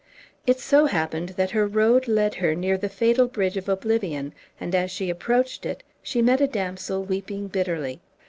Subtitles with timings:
[0.47, 4.73] It so happened that her road led her near the fatal bridge of Oblivion, and
[4.73, 8.01] as she approached it she met a damsel weeping bitterly.